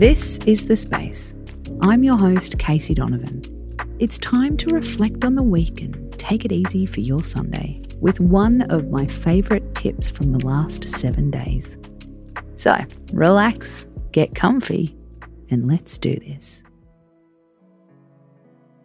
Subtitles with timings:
[0.00, 1.34] This is The Space.
[1.82, 3.76] I'm your host, Casey Donovan.
[3.98, 8.18] It's time to reflect on the week and take it easy for your Sunday with
[8.18, 11.76] one of my favourite tips from the last seven days.
[12.54, 12.78] So,
[13.12, 14.96] relax, get comfy,
[15.50, 16.64] and let's do this.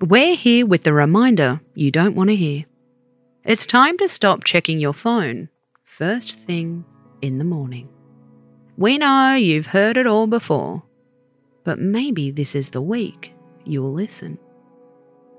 [0.00, 2.64] We're here with the reminder you don't want to hear.
[3.44, 5.48] It's time to stop checking your phone
[5.84, 6.84] first thing
[7.22, 7.88] in the morning.
[8.76, 10.82] We know you've heard it all before,
[11.64, 14.38] but maybe this is the week you'll listen.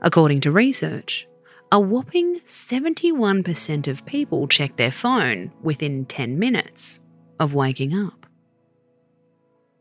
[0.01, 1.27] According to research,
[1.71, 6.99] a whopping 71% of people check their phone within 10 minutes
[7.39, 8.25] of waking up.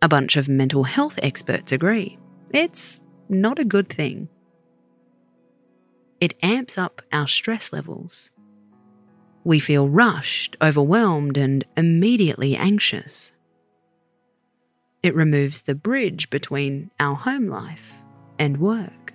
[0.00, 2.18] A bunch of mental health experts agree
[2.50, 4.28] it's not a good thing.
[6.20, 8.30] It amps up our stress levels.
[9.44, 13.32] We feel rushed, overwhelmed, and immediately anxious.
[15.04, 18.02] It removes the bridge between our home life
[18.38, 19.12] and work.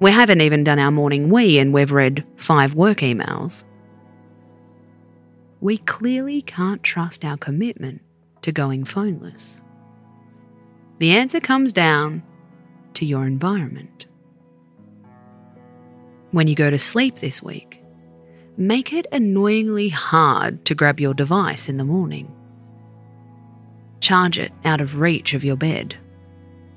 [0.00, 3.62] We haven't even done our morning wee and we've read five work emails.
[5.60, 8.02] We clearly can't trust our commitment
[8.42, 9.60] to going phoneless.
[10.98, 12.24] The answer comes down
[12.94, 14.08] to your environment.
[16.32, 17.84] When you go to sleep this week,
[18.56, 22.34] make it annoyingly hard to grab your device in the morning.
[24.00, 25.96] Charge it out of reach of your bed.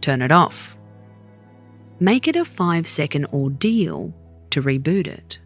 [0.02, 0.78] Turn it off.
[2.00, 4.14] Make it a five second ordeal
[4.50, 5.40] to reboot it.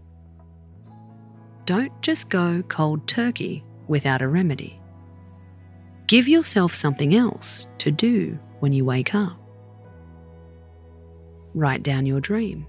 [1.66, 4.80] Don't just go cold turkey without a remedy.
[6.08, 9.38] Give yourself something else to do when you wake up.
[11.54, 12.68] Write down your dream.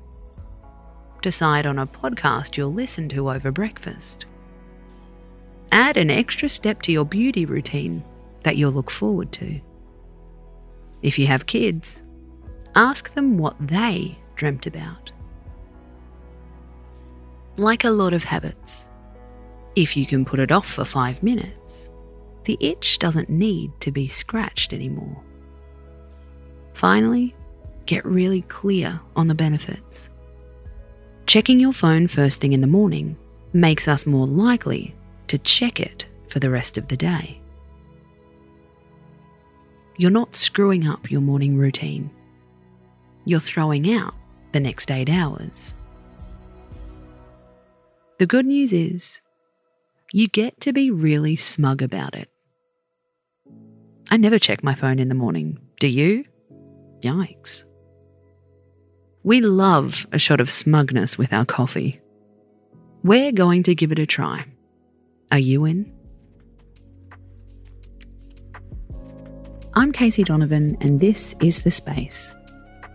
[1.23, 4.27] Decide on a podcast you'll listen to over breakfast.
[5.73, 8.03] Add an extra step to your beauty routine
[8.47, 9.61] that you'll look forward to.
[11.03, 12.05] If you have kids,
[12.77, 15.11] ask them what they dreamt about.
[17.57, 18.89] Like a lot of habits,
[19.75, 21.91] if you can put it off for five minutes,
[22.45, 25.21] the itch doesn't need to be scratched anymore.
[26.75, 27.35] Finally,
[27.87, 30.09] get really clear on the benefits.
[31.27, 33.17] Checking your phone first thing in the morning
[33.53, 34.95] makes us more likely
[35.27, 37.41] to check it for the rest of the day
[39.99, 42.11] you're not screwing up your morning routine.
[43.25, 44.15] You're throwing out
[44.53, 45.75] the next eight hours.
[48.19, 49.21] The good news is,
[50.13, 52.31] you get to be really smug about it.
[54.11, 55.59] I never check my phone in the morning.
[55.81, 56.25] Do you?
[57.01, 57.65] Yikes.
[59.25, 62.01] We love a shot of smugness with our coffee.
[63.03, 64.45] We're going to give it a try.
[65.33, 65.93] Are you in?
[69.79, 72.35] I'm Casey Donovan, and this is The Space.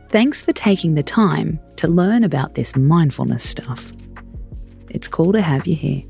[0.09, 3.91] Thanks for taking the time to learn about this mindfulness stuff.
[4.89, 6.01] It's cool to have you here.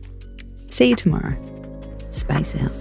[0.70, 1.36] See you tomorrow.
[2.08, 2.72] Space out.